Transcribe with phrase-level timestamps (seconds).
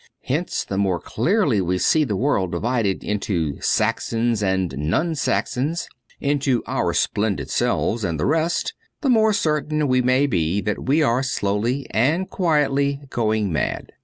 [0.23, 5.87] Hence the more clearly we see the world divided into Saxons and non Saxons,
[6.19, 11.03] into our splendid selves and the rest, the more certain we may be that we
[11.03, 13.91] are slowly and quietly going mad.